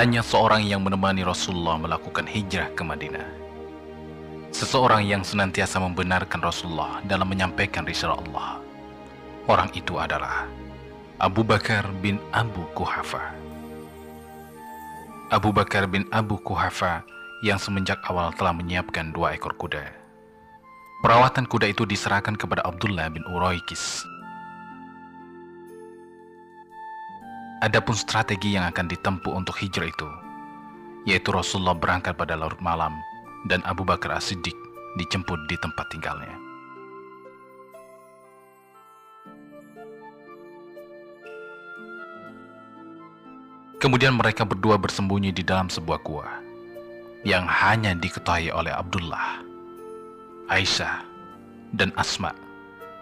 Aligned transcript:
hanya 0.00 0.24
seorang 0.24 0.64
yang 0.64 0.80
menemani 0.80 1.20
Rasulullah 1.20 1.76
melakukan 1.76 2.24
hijrah 2.24 2.72
ke 2.72 2.80
Madinah. 2.80 3.28
Seseorang 4.48 5.04
yang 5.04 5.20
senantiasa 5.20 5.76
membenarkan 5.76 6.40
Rasulullah 6.40 7.04
dalam 7.04 7.28
menyampaikan 7.28 7.84
risalah 7.84 8.16
Allah. 8.24 8.64
Orang 9.44 9.68
itu 9.76 10.00
adalah 10.00 10.48
Abu 11.20 11.44
Bakar 11.44 11.84
bin 12.00 12.16
Abu 12.32 12.64
Kuhafa. 12.72 13.36
Abu 15.28 15.52
Bakar 15.52 15.84
bin 15.84 16.08
Abu 16.08 16.40
Kuhafa 16.40 17.04
yang 17.44 17.60
semenjak 17.60 18.00
awal 18.08 18.32
telah 18.40 18.56
menyiapkan 18.56 19.12
dua 19.12 19.36
ekor 19.36 19.52
kuda. 19.52 19.84
Perawatan 21.04 21.44
kuda 21.44 21.76
itu 21.76 21.84
diserahkan 21.84 22.40
kepada 22.40 22.64
Abdullah 22.64 23.12
bin 23.12 23.20
Uroikis. 23.28 24.00
Adapun 27.60 27.92
strategi 27.92 28.56
yang 28.56 28.64
akan 28.72 28.88
ditempuh 28.88 29.36
untuk 29.36 29.52
hijrah 29.60 29.92
itu, 29.92 30.08
yaitu 31.04 31.28
Rasulullah 31.28 31.76
berangkat 31.76 32.16
pada 32.16 32.32
larut 32.32 32.56
malam 32.64 32.96
dan 33.52 33.60
Abu 33.68 33.84
Bakar 33.84 34.16
As-Siddiq 34.16 34.56
dijemput 34.96 35.36
di 35.44 35.60
tempat 35.60 35.84
tinggalnya. 35.92 36.32
Kemudian 43.76 44.16
mereka 44.16 44.48
berdua 44.48 44.80
bersembunyi 44.80 45.28
di 45.28 45.44
dalam 45.44 45.68
sebuah 45.68 46.00
gua 46.00 46.28
yang 47.28 47.44
hanya 47.44 47.92
diketahui 47.92 48.48
oleh 48.48 48.72
Abdullah, 48.72 49.44
Aisyah, 50.48 51.04
dan 51.76 51.92
Asma, 51.92 52.32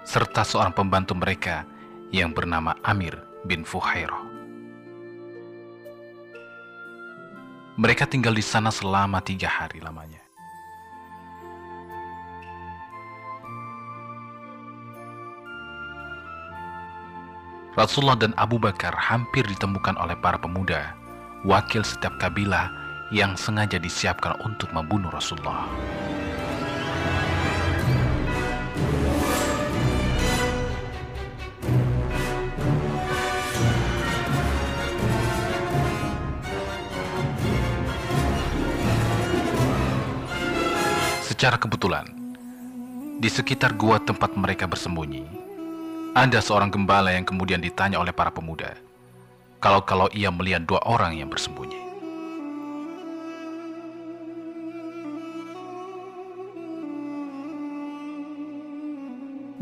serta 0.02 0.42
seorang 0.42 0.74
pembantu 0.74 1.14
mereka 1.14 1.62
yang 2.10 2.34
bernama 2.34 2.74
Amir 2.82 3.14
bin 3.46 3.62
Fuhairah. 3.62 4.27
Mereka 7.78 8.10
tinggal 8.10 8.34
di 8.34 8.42
sana 8.42 8.74
selama 8.74 9.22
tiga 9.22 9.46
hari 9.46 9.78
lamanya. 9.78 10.18
Rasulullah 17.78 18.18
dan 18.18 18.34
Abu 18.34 18.58
Bakar 18.58 18.90
hampir 18.98 19.46
ditemukan 19.46 19.94
oleh 19.94 20.18
para 20.18 20.34
pemuda, 20.42 20.98
wakil 21.46 21.86
setiap 21.86 22.18
kabilah 22.18 22.74
yang 23.14 23.38
sengaja 23.38 23.78
disiapkan 23.78 24.34
untuk 24.42 24.74
membunuh 24.74 25.14
Rasulullah. 25.14 25.70
Secara 41.38 41.54
kebetulan, 41.54 42.02
di 43.22 43.30
sekitar 43.30 43.78
gua 43.78 44.02
tempat 44.02 44.34
mereka 44.34 44.66
bersembunyi, 44.66 45.22
ada 46.10 46.42
seorang 46.42 46.66
gembala 46.66 47.14
yang 47.14 47.22
kemudian 47.22 47.62
ditanya 47.62 48.02
oleh 48.02 48.10
para 48.10 48.34
pemuda, 48.34 48.74
kalau-kalau 49.62 50.10
ia 50.10 50.34
melihat 50.34 50.66
dua 50.66 50.82
orang 50.82 51.14
yang 51.14 51.30
bersembunyi. 51.30 51.78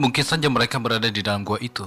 Mungkin 0.01 0.25
saja 0.25 0.49
mereka 0.49 0.81
berada 0.81 1.13
di 1.13 1.21
dalam 1.21 1.45
gua 1.45 1.61
itu. 1.61 1.85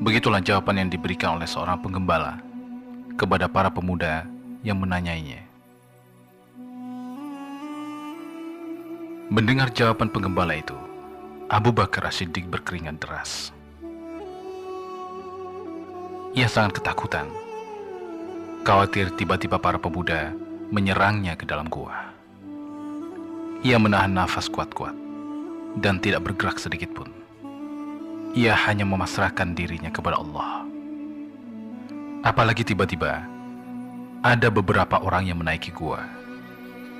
Begitulah 0.00 0.40
jawaban 0.40 0.80
yang 0.80 0.88
diberikan 0.88 1.36
oleh 1.36 1.44
seorang 1.44 1.76
penggembala 1.76 2.40
kepada 3.20 3.52
para 3.52 3.68
pemuda 3.68 4.24
yang 4.60 4.80
menanyainya. 4.80 5.46
Mendengar 9.30 9.70
jawaban 9.70 10.10
penggembala 10.10 10.58
itu, 10.58 10.74
Abu 11.46 11.70
Bakar 11.70 12.10
As-Siddiq 12.10 12.50
berkeringat 12.50 12.98
deras. 12.98 13.54
Ia 16.34 16.46
sangat 16.50 16.82
ketakutan. 16.82 17.30
Khawatir 18.66 19.14
tiba-tiba 19.14 19.58
para 19.58 19.78
pemuda 19.78 20.34
menyerangnya 20.70 21.34
ke 21.34 21.46
dalam 21.46 21.66
gua. 21.66 22.10
Ia 23.62 23.78
menahan 23.78 24.14
nafas 24.14 24.46
kuat-kuat 24.46 24.94
dan 25.78 25.98
tidak 26.02 26.26
bergerak 26.26 26.58
sedikit 26.58 26.90
pun. 26.94 27.10
Ia 28.34 28.54
hanya 28.66 28.86
memasrahkan 28.86 29.58
dirinya 29.58 29.90
kepada 29.90 30.18
Allah. 30.18 30.66
Apalagi 32.22 32.62
tiba-tiba 32.62 33.26
ada 34.20 34.52
beberapa 34.52 35.00
orang 35.00 35.32
yang 35.32 35.40
menaiki 35.40 35.72
gua, 35.72 36.04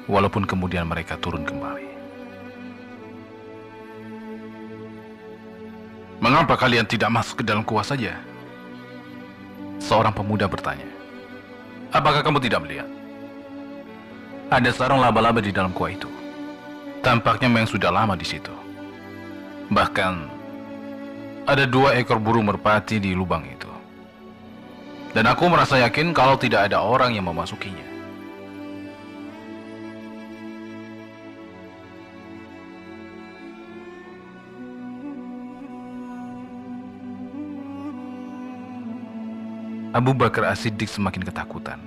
walaupun 0.08 0.48
kemudian 0.48 0.88
mereka 0.88 1.20
turun 1.20 1.44
kembali. 1.44 1.92
Mengapa 6.20 6.56
kalian 6.56 6.88
tidak 6.88 7.12
masuk 7.12 7.40
ke 7.40 7.44
dalam 7.44 7.60
kuah 7.60 7.84
saja? 7.84 8.16
Seorang 9.80 10.16
pemuda 10.16 10.48
bertanya. 10.48 10.88
Apakah 11.92 12.24
kamu 12.24 12.40
tidak 12.40 12.64
melihat? 12.64 12.88
Ada 14.48 14.72
sarang 14.72 15.00
laba-laba 15.00 15.44
di 15.44 15.52
dalam 15.52 15.76
kuah 15.76 15.92
itu. 15.92 16.08
Tampaknya 17.04 17.48
memang 17.48 17.68
sudah 17.68 17.92
lama 17.92 18.16
di 18.16 18.24
situ. 18.24 18.52
Bahkan 19.72 20.12
ada 21.48 21.64
dua 21.68 21.96
ekor 22.00 22.16
burung 22.16 22.48
merpati 22.48 22.96
di 22.96 23.12
lubang 23.12 23.44
itu. 23.44 23.59
Dan 25.10 25.26
aku 25.26 25.50
merasa 25.50 25.74
yakin 25.82 26.14
kalau 26.14 26.38
tidak 26.38 26.70
ada 26.70 26.78
orang 26.78 27.18
yang 27.18 27.26
memasukinya. 27.26 27.90
Abu 39.90 40.14
Bakar 40.14 40.46
As-Siddiq 40.54 40.86
semakin 40.86 41.26
ketakutan. 41.26 41.82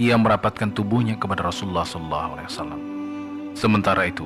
Ia 0.00 0.16
merapatkan 0.16 0.72
tubuhnya 0.72 1.20
kepada 1.20 1.44
Rasulullah 1.44 1.84
SAW. 1.84 2.48
Sementara 3.52 4.08
itu, 4.08 4.24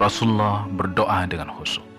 Rasulullah 0.00 0.64
berdoa 0.72 1.28
dengan 1.28 1.52
khusyuk. 1.52 1.89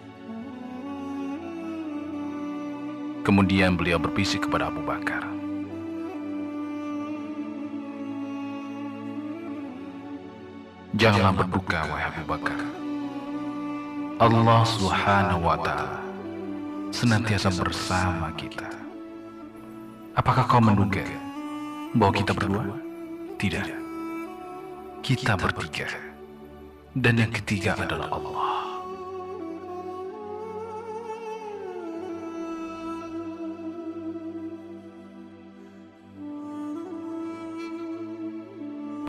Kemudian 3.21 3.77
beliau 3.77 4.01
berbisik 4.01 4.49
kepada 4.49 4.73
Abu 4.73 4.81
Bakar. 4.81 5.21
Janganlah 10.97 11.33
berduka, 11.33 11.87
wahai 11.87 12.05
Abu 12.11 12.23
Bakar. 12.27 12.59
Allah 14.21 14.61
Subhanahu 14.67 15.41
wa 15.49 15.57
Ta'ala 15.57 16.01
senantiasa 16.91 17.49
bersama 17.55 18.29
kita. 18.35 18.67
Apakah 20.13 20.45
kau 20.45 20.59
menduga 20.59 21.07
bahwa 21.95 22.13
kita 22.13 22.35
berdua? 22.35 22.75
Tidak. 23.39 23.65
Kita 25.01 25.33
bertiga. 25.39 25.87
Dan 26.91 27.23
yang 27.23 27.31
ketiga 27.31 27.79
adalah 27.79 28.11
Allah. 28.11 28.50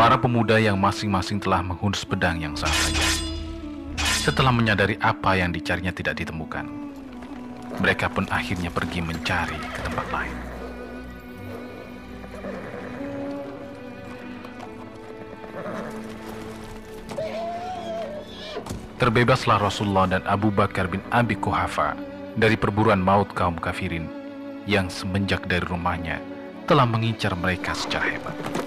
Para 0.02 0.18
pemuda 0.18 0.58
yang 0.58 0.82
masing-masing 0.82 1.38
telah 1.38 1.62
menghunus 1.62 2.02
pedang 2.02 2.42
yang 2.42 2.58
sama. 2.58 2.74
Setelah 4.18 4.50
menyadari 4.50 4.98
apa 4.98 5.38
yang 5.38 5.54
dicarinya 5.54 5.94
tidak 5.94 6.18
ditemukan, 6.18 6.66
mereka 7.78 8.10
pun 8.10 8.26
akhirnya 8.26 8.66
pergi 8.74 8.98
mencari 8.98 9.54
ke 9.54 9.80
tempat 9.86 10.06
lain. 10.10 10.36
Terbebaslah 18.98 19.62
Rasulullah 19.62 20.18
dan 20.18 20.26
Abu 20.26 20.50
Bakar 20.50 20.90
bin 20.90 21.06
Abi 21.14 21.38
Kuhafa 21.38 21.94
dari 22.34 22.58
perburuan 22.58 22.98
maut 22.98 23.30
kaum 23.38 23.54
kafirin 23.54 24.10
yang 24.66 24.90
semenjak 24.90 25.46
dari 25.46 25.62
rumahnya 25.62 26.18
telah 26.66 26.90
mengincar 26.90 27.38
mereka 27.38 27.70
secara 27.70 28.18
hebat. 28.18 28.61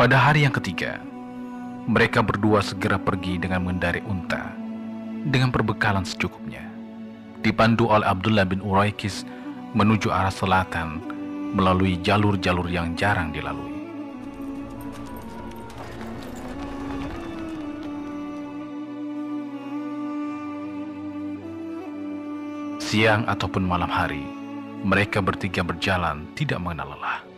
Pada 0.00 0.16
hari 0.16 0.48
yang 0.48 0.56
ketiga, 0.56 0.96
mereka 1.84 2.24
berdua 2.24 2.64
segera 2.64 2.96
pergi 2.96 3.36
dengan 3.36 3.68
mengendarai 3.68 4.00
unta 4.08 4.48
dengan 5.28 5.52
perbekalan 5.52 6.08
secukupnya. 6.08 6.64
dipandu 7.44 7.84
oleh 7.84 8.08
Abdullah 8.08 8.48
bin 8.48 8.64
Uraikis 8.64 9.28
menuju 9.76 10.08
arah 10.08 10.32
selatan 10.32 11.04
melalui 11.52 12.00
jalur-jalur 12.00 12.64
yang 12.72 12.96
jarang 12.96 13.28
dilalui. 13.28 13.76
Siang 22.80 23.28
ataupun 23.28 23.68
malam 23.68 23.92
hari, 23.92 24.24
mereka 24.80 25.20
bertiga 25.20 25.60
berjalan 25.60 26.24
tidak 26.32 26.56
mengenal 26.56 26.96
lelah. 26.96 27.29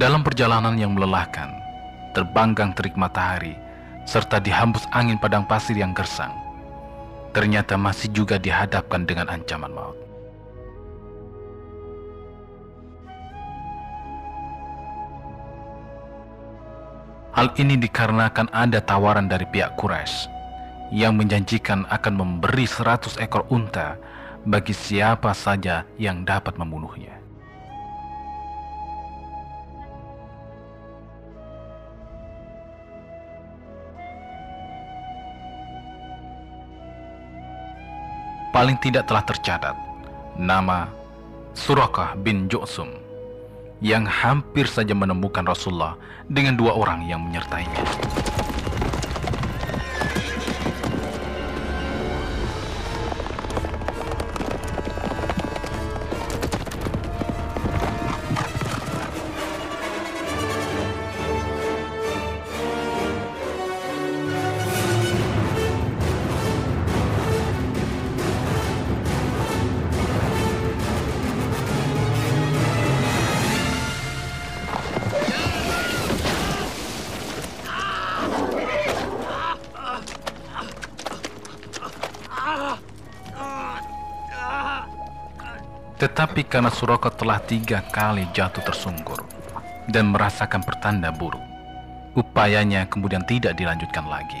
Dalam 0.00 0.24
perjalanan 0.24 0.80
yang 0.80 0.96
melelahkan, 0.96 1.52
terbanggang 2.16 2.72
terik 2.72 2.96
matahari, 2.96 3.52
serta 4.08 4.40
dihembus 4.40 4.88
angin 4.96 5.20
padang 5.20 5.44
pasir 5.44 5.76
yang 5.76 5.92
gersang, 5.92 6.32
ternyata 7.36 7.76
masih 7.76 8.08
juga 8.08 8.40
dihadapkan 8.40 9.04
dengan 9.04 9.28
ancaman 9.28 9.68
maut. 9.68 10.00
Hal 17.36 17.52
ini 17.60 17.76
dikarenakan 17.76 18.48
ada 18.56 18.80
tawaran 18.80 19.28
dari 19.28 19.44
pihak 19.52 19.76
Quraisy 19.76 20.32
yang 20.96 21.12
menjanjikan 21.20 21.84
akan 21.92 22.14
memberi 22.16 22.64
seratus 22.64 23.20
ekor 23.20 23.44
unta 23.52 24.00
bagi 24.48 24.72
siapa 24.72 25.36
saja 25.36 25.84
yang 26.00 26.24
dapat 26.24 26.56
membunuhnya. 26.56 27.19
Paling 38.50 38.78
tidak 38.82 39.06
telah 39.06 39.22
tercatat 39.22 39.76
nama 40.34 40.90
Surakah 41.54 42.18
bin 42.18 42.50
Ju'sum 42.50 42.90
yang 43.80 44.04
hampir 44.04 44.68
saja 44.68 44.92
menemukan 44.92 45.46
Rasulullah 45.46 45.96
dengan 46.28 46.54
dua 46.58 46.76
orang 46.76 47.06
yang 47.06 47.22
menyertainya. 47.22 47.80
Tetapi 86.00 86.48
karena 86.48 86.72
Suraka 86.72 87.12
telah 87.12 87.36
tiga 87.44 87.84
kali 87.92 88.24
jatuh 88.32 88.64
tersungkur 88.64 89.20
dan 89.92 90.08
merasakan 90.08 90.64
pertanda 90.64 91.12
buruk, 91.12 91.44
upayanya 92.16 92.88
kemudian 92.88 93.20
tidak 93.28 93.52
dilanjutkan 93.60 94.08
lagi. 94.08 94.40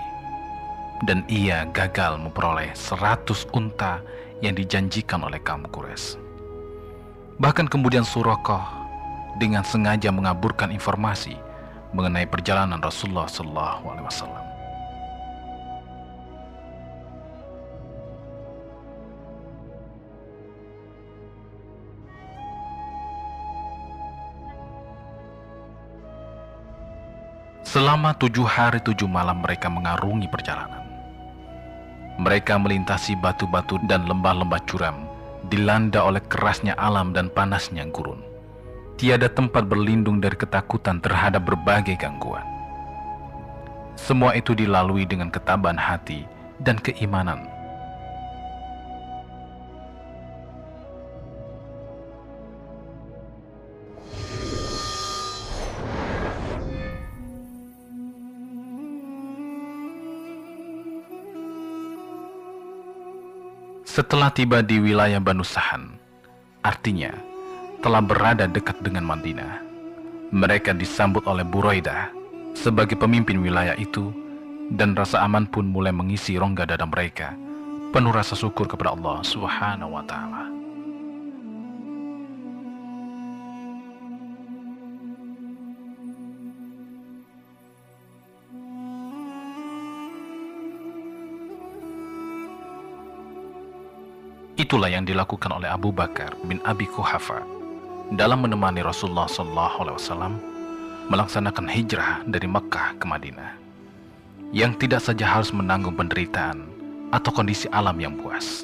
Dan 1.04 1.20
ia 1.28 1.68
gagal 1.68 2.16
memperoleh 2.16 2.72
seratus 2.72 3.44
unta 3.52 4.00
yang 4.40 4.56
dijanjikan 4.56 5.20
oleh 5.20 5.36
kaum 5.44 5.68
Quraisy. 5.68 6.16
Bahkan 7.36 7.68
kemudian 7.68 8.08
Suraka 8.08 8.64
dengan 9.36 9.60
sengaja 9.60 10.08
mengaburkan 10.08 10.72
informasi 10.72 11.36
mengenai 11.92 12.24
perjalanan 12.24 12.80
Rasulullah 12.80 13.28
SAW. 13.28 14.39
Selama 27.60 28.16
tujuh 28.16 28.48
hari 28.48 28.80
tujuh 28.80 29.04
malam 29.04 29.44
mereka 29.44 29.68
mengarungi 29.68 30.26
perjalanan. 30.32 30.80
Mereka 32.20 32.56
melintasi 32.56 33.16
batu-batu 33.20 33.80
dan 33.84 34.04
lembah-lembah 34.08 34.60
curam, 34.64 35.08
dilanda 35.52 36.04
oleh 36.04 36.20
kerasnya 36.28 36.72
alam 36.80 37.12
dan 37.12 37.28
panasnya 37.32 37.84
gurun. 37.92 38.20
Tiada 39.00 39.28
tempat 39.32 39.64
berlindung 39.64 40.20
dari 40.20 40.36
ketakutan 40.36 41.00
terhadap 41.00 41.48
berbagai 41.48 41.96
gangguan. 41.96 42.44
Semua 43.96 44.36
itu 44.36 44.56
dilalui 44.56 45.04
dengan 45.08 45.28
ketabahan 45.32 45.80
hati 45.80 46.24
dan 46.60 46.76
keimanan 46.80 47.59
Setelah 64.10 64.34
tiba 64.34 64.58
di 64.58 64.82
wilayah 64.82 65.22
Banu 65.22 65.46
Sahan, 65.46 65.86
artinya 66.66 67.14
telah 67.78 68.02
berada 68.02 68.50
dekat 68.50 68.82
dengan 68.82 69.06
Madinah, 69.06 69.62
mereka 70.34 70.74
disambut 70.74 71.22
oleh 71.30 71.46
Buraidah 71.46 72.10
sebagai 72.58 72.98
pemimpin 72.98 73.38
wilayah 73.38 73.78
itu 73.78 74.10
dan 74.74 74.98
rasa 74.98 75.22
aman 75.22 75.46
pun 75.46 75.62
mulai 75.62 75.94
mengisi 75.94 76.34
rongga 76.34 76.74
dada 76.74 76.90
mereka, 76.90 77.38
penuh 77.94 78.10
rasa 78.10 78.34
syukur 78.34 78.66
kepada 78.66 78.98
Allah 78.98 79.22
Subhanahu 79.22 79.94
wa 79.94 80.02
taala. 80.02 80.49
Itulah 94.70 94.86
yang 94.86 95.02
dilakukan 95.02 95.50
oleh 95.50 95.66
Abu 95.66 95.90
Bakar 95.90 96.38
bin 96.46 96.62
Abi 96.62 96.86
Kuhafa 96.86 97.42
dalam 98.14 98.46
menemani 98.46 98.86
Rasulullah 98.86 99.26
SAW 99.26 99.98
melaksanakan 101.10 101.66
hijrah 101.66 102.22
dari 102.22 102.46
Mekah 102.46 102.94
ke 102.94 103.02
Madinah, 103.02 103.58
yang 104.54 104.78
tidak 104.78 105.02
saja 105.02 105.26
harus 105.26 105.50
menanggung 105.50 105.98
penderitaan 105.98 106.70
atau 107.10 107.34
kondisi 107.34 107.66
alam 107.74 107.98
yang 107.98 108.14
puas, 108.14 108.62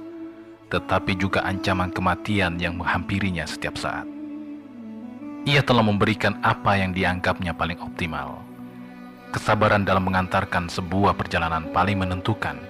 tetapi 0.71 1.19
juga 1.19 1.43
ancaman 1.43 1.91
kematian 1.91 2.55
yang 2.63 2.79
menghampirinya 2.79 3.43
setiap 3.43 3.75
saat. 3.75 4.07
Ia 5.43 5.59
telah 5.67 5.83
memberikan 5.83 6.39
apa 6.47 6.79
yang 6.79 6.95
dianggapnya 6.95 7.51
paling 7.51 7.83
optimal, 7.83 8.39
kesabaran 9.35 9.83
dalam 9.83 10.07
mengantarkan 10.07 10.71
sebuah 10.71 11.19
perjalanan 11.19 11.67
paling 11.75 11.99
menentukan 11.99 12.63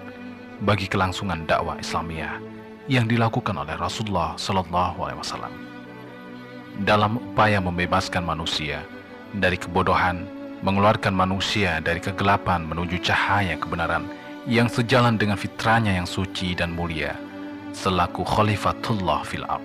bagi 0.65 0.89
kelangsungan 0.89 1.45
dakwah 1.45 1.77
Islamiyah 1.77 2.56
yang 2.87 3.11
dilakukan 3.11 3.55
oleh 3.55 3.75
Rasulullah 3.75 4.39
Shallallahu 4.39 4.99
Alaihi 5.03 5.21
Wasallam 5.23 5.55
dalam 6.85 7.17
upaya 7.17 7.57
membebaskan 7.57 8.21
manusia 8.21 8.85
dari 9.33 9.57
kebodohan, 9.57 10.29
mengeluarkan 10.61 11.17
manusia 11.17 11.81
dari 11.81 12.05
kegelapan 12.05 12.69
menuju 12.69 13.01
cahaya 13.01 13.57
kebenaran 13.57 14.05
yang 14.45 14.69
sejalan 14.71 15.17
dengan 15.19 15.41
fitrahnya 15.41 15.97
yang 15.97 16.07
suci 16.07 16.55
dan 16.55 16.71
mulia 16.73 17.17
selaku 17.75 18.23
khalifatullah 18.25 19.21
fil 19.27 19.45
ard 19.49 19.65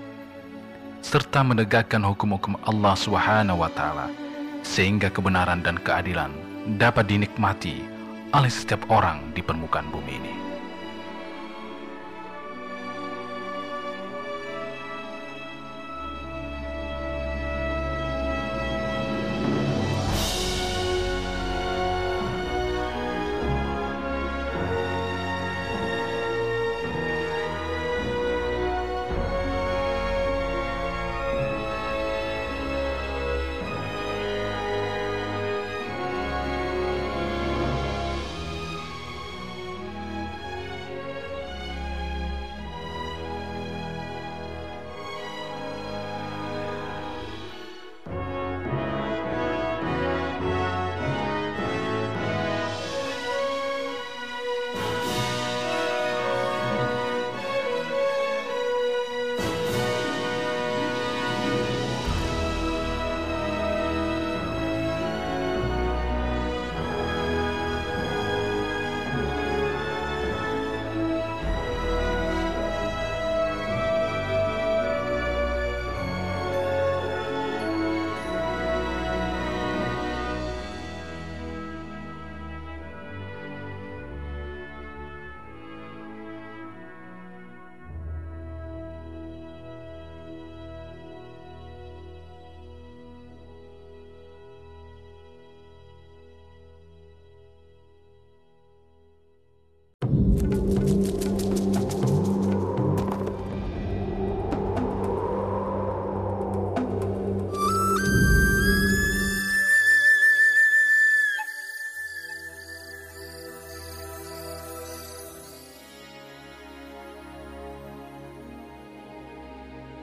serta 1.01 1.42
menegakkan 1.46 2.01
hukum-hukum 2.01 2.58
Allah 2.66 2.94
Subhanahu 2.98 3.62
wa 3.62 3.70
taala 3.74 4.10
sehingga 4.62 5.10
kebenaran 5.10 5.66
dan 5.66 5.78
keadilan 5.82 6.34
dapat 6.78 7.10
dinikmati 7.10 7.82
oleh 8.32 8.51
setiap 8.51 8.86
orang 8.94 9.34
di 9.34 9.42
permukaan 9.42 9.90
bumi 9.90 10.13
ini. 10.22 10.41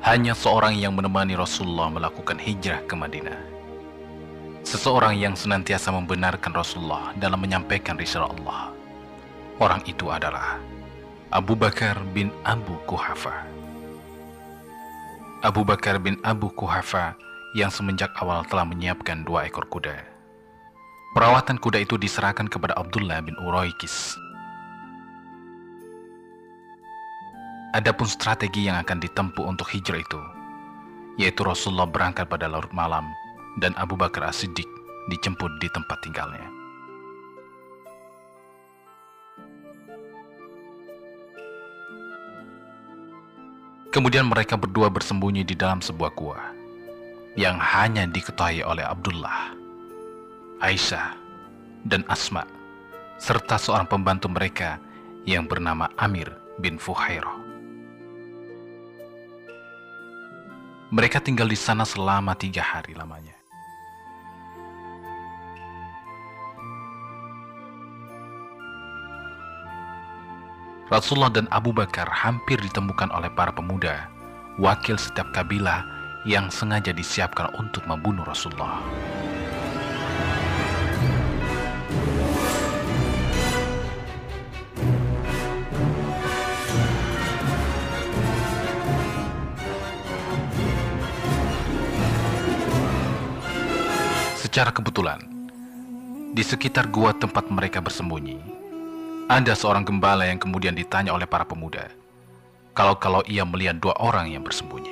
Hanya 0.08 0.32
seorang 0.32 0.72
yang 0.72 0.96
menemani 0.96 1.36
Rasulullah 1.36 1.92
melakukan 1.92 2.40
hijrah 2.40 2.80
ke 2.88 2.96
Madinah. 2.96 3.36
Seseorang 4.64 5.20
yang 5.20 5.36
senantiasa 5.36 5.92
membenarkan 5.92 6.56
Rasulullah 6.56 7.12
dalam 7.20 7.36
menyampaikan 7.44 7.92
risalah 8.00 8.32
Allah. 8.32 8.72
Orang 9.60 9.84
itu 9.84 10.08
adalah 10.08 10.56
Abu 11.28 11.52
Bakar 11.52 12.00
bin 12.16 12.32
Abu 12.40 12.80
Kuhafa. 12.88 13.44
Abu 15.44 15.60
Bakar 15.60 16.00
bin 16.00 16.16
Abu 16.24 16.48
Kuhafa 16.56 17.12
yang 17.52 17.68
semenjak 17.68 18.08
awal 18.16 18.48
telah 18.48 18.64
menyiapkan 18.64 19.28
dua 19.28 19.44
ekor 19.44 19.68
kuda. 19.68 19.92
Perawatan 21.12 21.60
kuda 21.60 21.84
itu 21.84 22.00
diserahkan 22.00 22.48
kepada 22.48 22.72
Abdullah 22.80 23.20
bin 23.20 23.36
Uroikis. 23.44 24.16
Adapun 27.78 28.10
strategi 28.10 28.66
yang 28.66 28.82
akan 28.82 28.98
ditempuh 28.98 29.46
untuk 29.46 29.70
hijrah 29.70 30.02
itu, 30.02 30.18
yaitu 31.14 31.46
Rasulullah 31.46 31.86
berangkat 31.86 32.26
pada 32.26 32.50
larut 32.50 32.74
malam 32.74 33.06
dan 33.62 33.70
Abu 33.78 33.94
Bakar 33.94 34.26
As-Siddiq 34.26 34.66
dijemput 35.06 35.62
di 35.62 35.70
tempat 35.70 36.02
tinggalnya. 36.02 36.42
Kemudian 43.94 44.26
mereka 44.26 44.58
berdua 44.58 44.90
bersembunyi 44.90 45.46
di 45.46 45.54
dalam 45.54 45.78
sebuah 45.78 46.10
gua 46.18 46.50
yang 47.38 47.62
hanya 47.62 48.10
diketahui 48.10 48.66
oleh 48.66 48.82
Abdullah, 48.82 49.54
Aisyah, 50.58 51.14
dan 51.86 52.02
Asma, 52.10 52.42
serta 53.22 53.54
seorang 53.54 53.86
pembantu 53.86 54.26
mereka 54.26 54.82
yang 55.30 55.46
bernama 55.46 55.86
Amir 55.94 56.26
bin 56.58 56.74
Fuhairah. 56.74 57.47
Mereka 60.88 61.20
tinggal 61.20 61.44
di 61.44 61.58
sana 61.58 61.84
selama 61.84 62.32
tiga 62.32 62.64
hari 62.64 62.96
lamanya. 62.96 63.36
Rasulullah 70.88 71.28
dan 71.28 71.44
Abu 71.52 71.76
Bakar 71.76 72.08
hampir 72.08 72.56
ditemukan 72.64 73.12
oleh 73.12 73.28
para 73.36 73.52
pemuda, 73.52 74.08
wakil 74.56 74.96
setiap 74.96 75.28
kabilah 75.36 75.84
yang 76.24 76.48
sengaja 76.48 76.96
disiapkan 76.96 77.52
untuk 77.60 77.84
membunuh 77.84 78.24
Rasulullah. 78.24 78.80
Secara 94.48 94.72
kebetulan, 94.72 95.20
di 96.32 96.40
sekitar 96.40 96.88
gua 96.88 97.12
tempat 97.12 97.52
mereka 97.52 97.84
bersembunyi, 97.84 98.40
ada 99.28 99.52
seorang 99.52 99.84
gembala 99.84 100.24
yang 100.24 100.40
kemudian 100.40 100.72
ditanya 100.72 101.12
oleh 101.12 101.28
para 101.28 101.44
pemuda, 101.44 101.92
kalau-kalau 102.72 103.20
ia 103.28 103.44
melihat 103.44 103.76
dua 103.76 103.92
orang 104.00 104.32
yang 104.32 104.40
bersembunyi. 104.40 104.88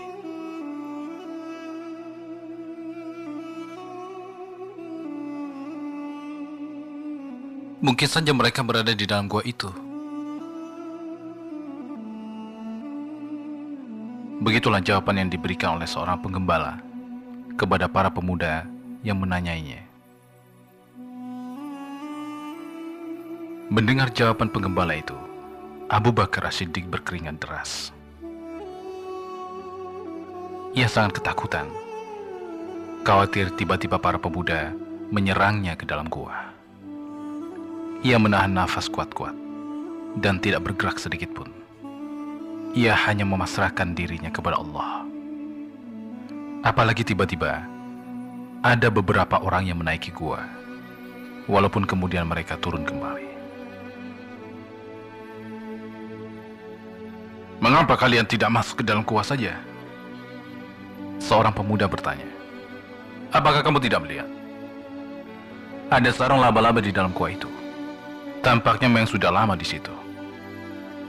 Mungkin 7.81 8.09
saja 8.13 8.37
mereka 8.37 8.61
berada 8.61 8.93
di 8.93 9.09
dalam 9.09 9.25
gua 9.25 9.41
itu. 9.41 9.73
Begitulah 14.45 14.85
jawaban 14.85 15.17
yang 15.17 15.33
diberikan 15.33 15.81
oleh 15.81 15.89
seorang 15.89 16.21
penggembala 16.21 16.77
kepada 17.57 17.89
para 17.89 18.13
pemuda 18.13 18.76
yang 19.03 19.21
menanyainya. 19.21 19.83
Mendengar 23.67 24.15
jawaban 24.15 24.47
penggembala 24.49 24.95
itu, 24.95 25.19
Abu 25.91 26.15
Bakar 26.15 26.47
As-Siddiq 26.47 26.87
berkeringat 26.87 27.43
deras. 27.43 27.91
Ia 30.77 30.87
sangat 30.87 31.19
ketakutan, 31.19 31.67
khawatir 33.03 33.51
tiba-tiba 33.59 33.99
para 33.99 34.23
pemuda 34.23 34.71
menyerangnya 35.11 35.75
ke 35.75 35.83
dalam 35.83 36.07
gua. 36.07 36.55
Ia 38.07 38.23
menahan 38.23 38.55
nafas 38.55 38.87
kuat-kuat 38.87 39.35
dan 40.23 40.39
tidak 40.39 40.63
bergerak 40.63 41.03
sedikit 41.03 41.35
pun. 41.35 41.51
Ia 42.77 42.95
hanya 43.09 43.27
memasrahkan 43.27 43.99
dirinya 43.99 44.31
kepada 44.31 44.63
Allah. 44.63 45.03
Apalagi 46.63 47.03
tiba-tiba 47.03 47.67
ada 48.65 48.89
beberapa 48.89 49.41
orang 49.43 49.69
yang 49.69 49.81
menaiki 49.81 50.15
gua, 50.15 50.45
walaupun 51.51 51.85
kemudian 51.85 52.25
mereka 52.25 52.57
turun 52.57 52.87
kembali. 52.87 53.29
Mengapa 57.61 57.97
kalian 57.97 58.29
tidak 58.29 58.53
masuk 58.53 58.81
ke 58.81 58.85
dalam 58.85 59.03
gua 59.03 59.25
saja? 59.25 59.57
Seorang 61.17 61.57
pemuda 61.57 61.89
bertanya. 61.89 62.29
Apakah 63.33 63.65
kamu 63.65 63.81
tidak 63.81 64.05
melihat? 64.05 64.29
Ada 65.89 66.13
sarang 66.13 66.39
laba-laba 66.39 66.85
di 66.85 66.93
dalam 66.93 67.17
gua 67.17 67.33
itu. 67.33 67.49
Tampaknya 68.45 68.87
memang 68.87 69.09
sudah 69.09 69.33
lama 69.33 69.57
di 69.57 69.67
situ. 69.67 69.91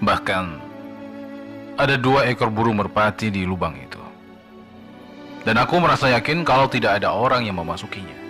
Bahkan 0.02 0.44
ada 1.78 1.96
dua 1.98 2.26
ekor 2.26 2.50
burung 2.50 2.82
merpati 2.82 3.30
di 3.30 3.46
lubang 3.46 3.78
itu. 3.78 3.97
Dan 5.44 5.60
aku 5.60 5.78
merasa 5.78 6.08
yakin 6.10 6.48
kalau 6.48 6.72
tidak 6.72 7.04
ada 7.04 7.12
orang 7.12 7.44
yang 7.44 7.60
memasukinya. 7.60 8.28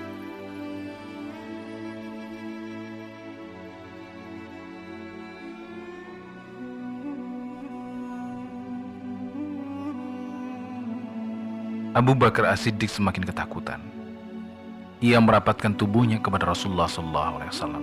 Abu 11.97 12.13
Bakar 12.13 12.53
As-Siddiq 12.53 12.93
semakin 12.93 13.25
ketakutan. 13.25 13.81
Ia 15.01 15.17
merapatkan 15.21 15.77
tubuhnya 15.77 16.17
kepada 16.21 16.49
Rasulullah 16.49 16.89
SAW. 16.89 17.81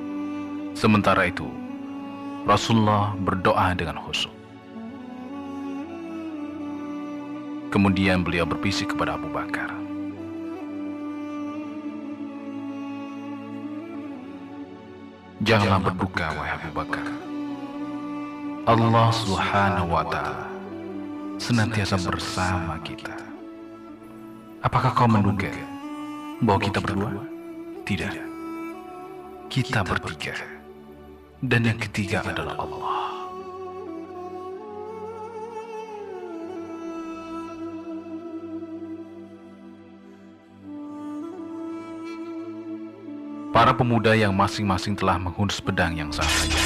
Sementara 0.75 1.27
itu, 1.31 1.47
Rasulullah 2.43 3.15
berdoa 3.19 3.75
dengan 3.79 3.99
khusyuk. 4.03 4.34
Kemudian 7.75 8.23
beliau 8.23 8.47
berbisik 8.47 8.95
kepada 8.95 9.19
Abu 9.19 9.27
Bakar. 9.35 9.67
Janganlah 15.43 15.83
berduka, 15.83 16.31
wahai 16.39 16.55
Abu 16.55 16.71
Bakar. 16.71 17.07
Allah 18.71 19.09
Subhanahu 19.11 19.91
wa 19.91 20.07
Ta'ala 20.07 20.47
senantiasa 21.43 21.99
bersama 21.99 22.79
kita. 22.87 23.13
Apakah 24.63 24.95
kau 24.95 25.11
menduga 25.11 25.51
bahwa 26.47 26.63
kita 26.63 26.79
berdua? 26.79 27.27
Tidak. 27.83 28.15
Kita 29.51 29.83
bertiga, 29.83 30.39
dan 31.43 31.67
yang 31.69 31.79
ketiga 31.83 32.23
adalah 32.23 32.55
Allah. 32.55 33.04
Para 43.55 43.71
pemuda 43.71 44.19
yang 44.19 44.35
masing-masing 44.35 44.99
telah 44.99 45.15
menghunus 45.15 45.63
pedang 45.63 45.95
yang 45.95 46.11
sama 46.11 46.27
saja. 46.27 46.59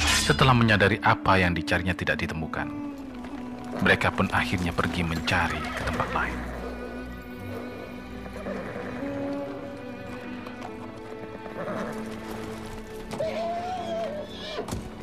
Setelah 0.00 0.56
menyadari 0.56 0.96
apa 1.04 1.36
yang 1.36 1.52
dicarinya 1.52 1.92
tidak 1.92 2.24
ditemukan, 2.24 2.72
mereka 3.84 4.08
pun 4.08 4.24
akhirnya 4.32 4.72
pergi 4.72 5.04
mencari 5.04 5.60
ke 5.60 5.82
tempat 5.84 6.08
lain. 6.16 6.38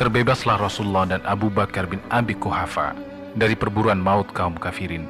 Terbebaslah 0.02 0.58
Rasulullah 0.58 1.06
dan 1.06 1.22
Abu 1.30 1.54
Bakar 1.54 1.86
bin 1.86 2.02
Abi 2.10 2.34
Kuhafa 2.34 2.98
dari 3.38 3.54
perburuan 3.54 4.02
maut 4.02 4.34
kaum 4.34 4.58
kafirin 4.58 5.06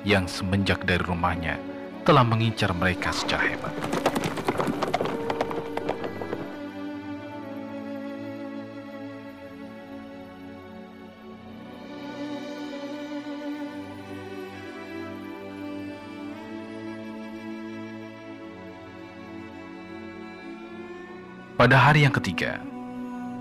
yang 0.00 0.24
semenjak 0.24 0.80
dari 0.88 1.04
rumahnya 1.04 1.60
telah 2.08 2.24
mengincar 2.24 2.72
mereka 2.72 3.12
secara 3.12 3.44
hebat. 3.52 4.05
Pada 21.56 21.80
hari 21.80 22.04
yang 22.04 22.12
ketiga, 22.12 22.60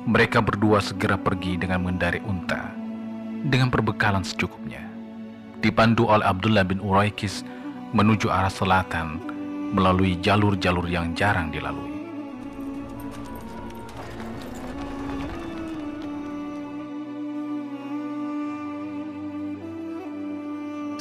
mereka 0.08 0.40
berdua 0.40 0.80
segera 0.80 1.20
pergi 1.20 1.60
dengan 1.60 1.84
mengendarai 1.84 2.24
unta 2.24 2.72
dengan 3.44 3.68
perbekalan 3.68 4.24
secukupnya. 4.24 4.88
dipandu 5.60 6.06
oleh 6.06 6.24
Abdullah 6.24 6.64
bin 6.64 6.78
Uraikis 6.78 7.42
menuju 7.92 8.30
arah 8.30 8.54
selatan 8.54 9.18
melalui 9.76 10.16
jalur-jalur 10.22 10.86
yang 10.88 11.12
jarang 11.18 11.50
dilalui. 11.50 11.92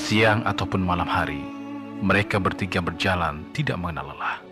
Siang 0.01 0.43
ataupun 0.49 0.81
malam 0.81 1.07
hari, 1.07 1.45
mereka 2.01 2.41
bertiga 2.41 2.81
berjalan 2.83 3.45
tidak 3.53 3.77
mengenal 3.77 4.17
lelah. 4.17 4.44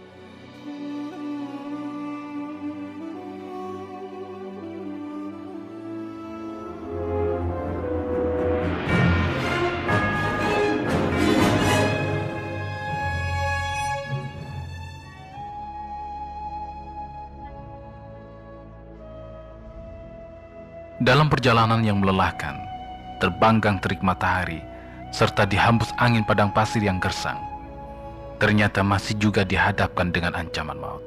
Dalam 21.02 21.26
perjalanan 21.26 21.82
yang 21.82 21.98
melelahkan, 21.98 22.62
terbanggang 23.18 23.82
terik 23.82 24.06
matahari 24.06 24.62
serta 25.10 25.42
dihembus 25.42 25.90
angin 25.98 26.22
padang 26.22 26.54
pasir 26.54 26.78
yang 26.78 27.02
gersang, 27.02 27.42
ternyata 28.38 28.86
masih 28.86 29.18
juga 29.18 29.42
dihadapkan 29.42 30.14
dengan 30.14 30.30
ancaman 30.38 30.78
maut. 30.78 31.02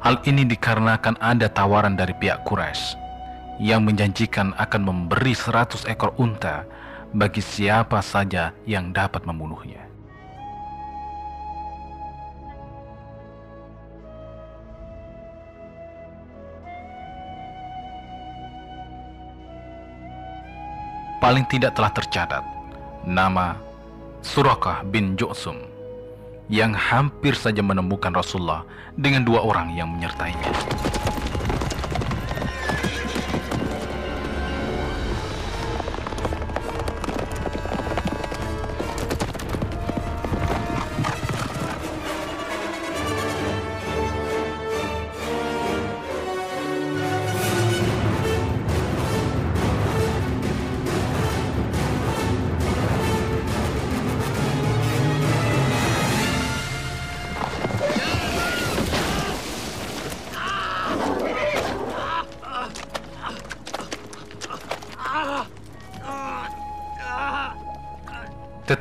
Hal 0.00 0.24
ini 0.24 0.48
dikarenakan 0.48 1.20
ada 1.20 1.52
tawaran 1.52 2.00
dari 2.00 2.16
pihak 2.16 2.48
Quraisy 2.48 2.96
yang 3.60 3.84
menjanjikan 3.84 4.56
akan 4.56 4.88
memberi 4.88 5.36
seratus 5.36 5.84
ekor 5.84 6.16
unta 6.16 6.64
bagi 7.12 7.44
siapa 7.44 8.00
saja 8.00 8.56
yang 8.64 8.88
dapat 8.88 9.28
membunuhnya. 9.28 9.93
Paling 21.24 21.48
tidak 21.48 21.72
telah 21.72 21.88
tercatat 21.88 22.44
nama 23.08 23.56
Surakah 24.20 24.84
bin 24.84 25.16
Ju'sum 25.16 25.56
yang 26.52 26.76
hampir 26.76 27.32
saja 27.32 27.64
menemukan 27.64 28.12
Rasulullah 28.12 28.68
dengan 28.92 29.24
dua 29.24 29.40
orang 29.40 29.72
yang 29.72 29.88
menyertainya. 29.88 30.52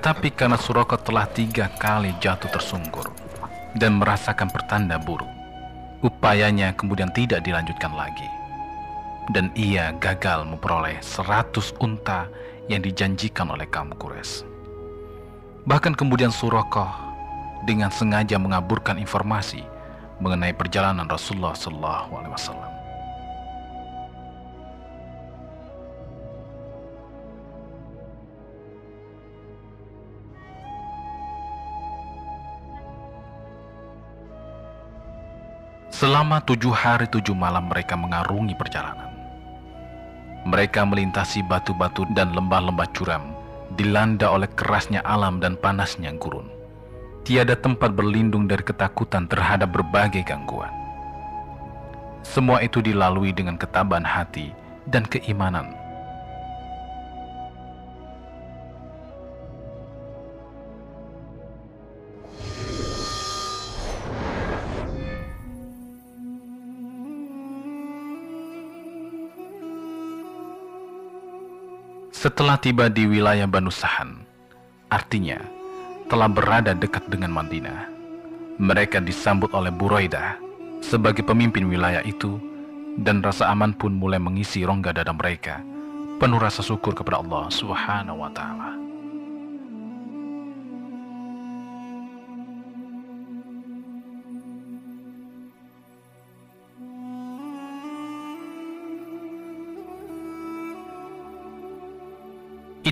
Tetapi 0.04 0.36
karena 0.36 0.60
Suraka 0.60 1.00
telah 1.00 1.24
tiga 1.32 1.72
kali 1.80 2.12
jatuh 2.20 2.52
tersungkur 2.52 3.08
dan 3.72 3.96
merasakan 3.96 4.52
pertanda 4.52 5.00
buruk, 5.00 5.32
upayanya 6.04 6.76
kemudian 6.76 7.08
tidak 7.16 7.40
dilanjutkan 7.40 7.96
lagi. 7.96 8.28
Dan 9.32 9.48
ia 9.56 9.96
gagal 9.96 10.44
memperoleh 10.44 11.00
seratus 11.00 11.72
unta 11.80 12.28
yang 12.68 12.84
dijanjikan 12.84 13.48
oleh 13.48 13.64
kaum 13.72 13.96
Quraisy. 13.96 14.44
Bahkan 15.64 15.96
kemudian 15.96 16.36
Suraka 16.36 17.00
dengan 17.64 17.88
sengaja 17.88 18.36
mengaburkan 18.36 19.00
informasi 19.00 19.64
mengenai 20.20 20.52
perjalanan 20.52 21.08
Rasulullah 21.08 21.56
SAW. 21.56 22.73
Selama 35.94 36.42
tujuh 36.42 36.74
hari 36.74 37.06
tujuh 37.06 37.38
malam 37.38 37.70
mereka 37.70 37.94
mengarungi 37.94 38.58
perjalanan. 38.58 39.14
Mereka 40.50 40.90
melintasi 40.90 41.46
batu-batu 41.46 42.10
dan 42.18 42.34
lembah-lembah 42.34 42.90
curam, 42.98 43.38
dilanda 43.78 44.34
oleh 44.34 44.50
kerasnya 44.58 45.06
alam 45.06 45.38
dan 45.38 45.54
panasnya 45.54 46.10
gurun. 46.18 46.50
Tiada 47.22 47.54
tempat 47.54 47.94
berlindung 47.94 48.50
dari 48.50 48.66
ketakutan 48.66 49.30
terhadap 49.30 49.70
berbagai 49.70 50.26
gangguan. 50.26 50.74
Semua 52.26 52.66
itu 52.66 52.82
dilalui 52.82 53.30
dengan 53.30 53.54
ketabahan 53.54 54.02
hati 54.04 54.50
dan 54.90 55.06
keimanan 55.06 55.78
Setelah 72.24 72.56
tiba 72.56 72.88
di 72.88 73.04
wilayah 73.04 73.44
Banu 73.44 73.68
Sahan, 73.68 74.24
artinya 74.88 75.44
telah 76.08 76.32
berada 76.32 76.72
dekat 76.72 77.04
dengan 77.12 77.36
Madinah. 77.36 77.92
Mereka 78.64 79.04
disambut 79.04 79.52
oleh 79.52 79.68
Buraidah 79.76 80.40
sebagai 80.80 81.20
pemimpin 81.28 81.68
wilayah 81.68 82.00
itu 82.08 82.40
dan 82.96 83.20
rasa 83.20 83.52
aman 83.52 83.76
pun 83.76 83.92
mulai 83.92 84.24
mengisi 84.24 84.64
rongga 84.64 84.96
dada 84.96 85.12
mereka, 85.12 85.60
penuh 86.24 86.40
rasa 86.40 86.64
syukur 86.64 86.96
kepada 86.96 87.20
Allah 87.20 87.52
Subhanahu 87.52 88.16
wa 88.16 88.32
taala. 88.32 88.83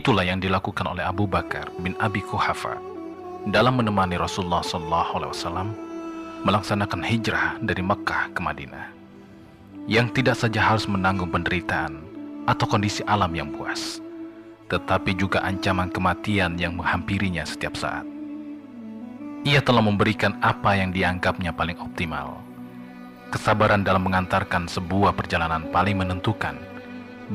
Itulah 0.01 0.25
yang 0.25 0.41
dilakukan 0.41 0.97
oleh 0.97 1.05
Abu 1.05 1.29
Bakar 1.29 1.69
bin 1.77 1.93
Abi 2.01 2.25
Kuhafa 2.25 2.73
dalam 3.45 3.77
menemani 3.77 4.17
Rasulullah 4.17 4.65
SAW 4.65 5.29
melaksanakan 6.41 7.05
hijrah 7.05 7.61
dari 7.61 7.85
Mekah 7.85 8.33
ke 8.33 8.41
Madinah, 8.41 8.89
yang 9.85 10.09
tidak 10.09 10.41
saja 10.41 10.57
harus 10.57 10.89
menanggung 10.89 11.29
penderitaan 11.29 12.01
atau 12.49 12.65
kondisi 12.65 13.05
alam 13.05 13.29
yang 13.37 13.53
puas, 13.53 14.01
tetapi 14.73 15.13
juga 15.13 15.45
ancaman 15.45 15.93
kematian 15.93 16.57
yang 16.57 16.73
menghampirinya 16.73 17.45
setiap 17.45 17.77
saat. 17.77 18.01
Ia 19.45 19.61
telah 19.61 19.85
memberikan 19.85 20.33
apa 20.41 20.81
yang 20.81 20.89
dianggapnya 20.89 21.53
paling 21.53 21.77
optimal, 21.77 22.41
kesabaran 23.29 23.85
dalam 23.85 24.01
mengantarkan 24.01 24.65
sebuah 24.65 25.13
perjalanan 25.13 25.69
paling 25.69 26.01
menentukan 26.01 26.57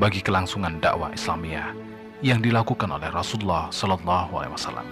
bagi 0.02 0.18
kelangsungan 0.18 0.82
dakwah 0.82 1.14
Islamiyah 1.14 1.85
yang 2.26 2.42
dilakukan 2.42 2.90
oleh 2.90 3.06
Rasulullah 3.14 3.70
Shallallahu 3.70 4.32
Alaihi 4.42 4.54
Wasallam 4.58 4.86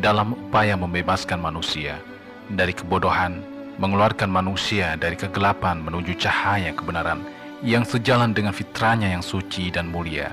dalam 0.00 0.32
upaya 0.36 0.76
membebaskan 0.76 1.40
manusia 1.40 2.00
dari 2.48 2.72
kebodohan, 2.72 3.44
mengeluarkan 3.76 4.28
manusia 4.28 4.96
dari 4.96 5.16
kegelapan 5.16 5.80
menuju 5.84 6.16
cahaya 6.16 6.72
kebenaran 6.72 7.24
yang 7.60 7.84
sejalan 7.84 8.32
dengan 8.32 8.56
fitrahnya 8.56 9.12
yang 9.12 9.24
suci 9.24 9.68
dan 9.68 9.92
mulia 9.92 10.32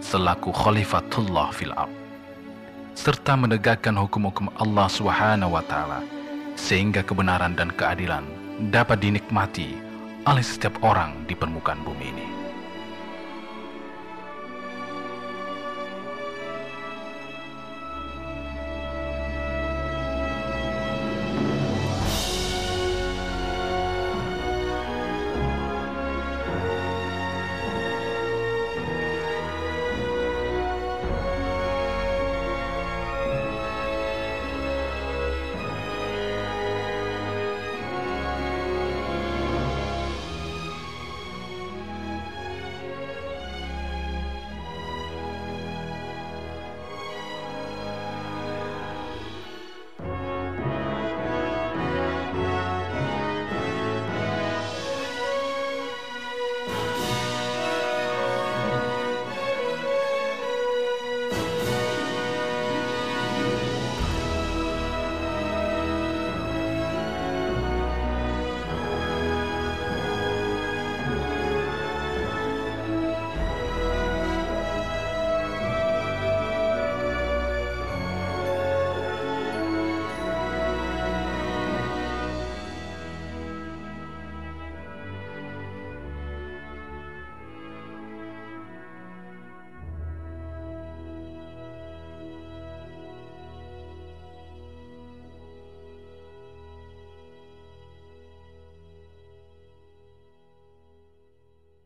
selaku 0.00 0.54
khalifatullah 0.56 1.52
fil 1.52 1.76
ard 1.76 1.92
serta 2.96 3.36
menegakkan 3.36 3.96
hukum-hukum 3.96 4.48
Allah 4.56 4.88
Subhanahu 4.88 5.56
wa 5.56 5.64
taala 5.64 6.00
sehingga 6.56 7.04
kebenaran 7.04 7.56
dan 7.56 7.72
keadilan 7.72 8.24
dapat 8.68 9.00
dinikmati 9.00 9.76
oleh 10.28 10.44
setiap 10.44 10.76
orang 10.84 11.24
di 11.24 11.32
permukaan 11.32 11.80
bumi 11.80 12.06
ini. 12.12 12.29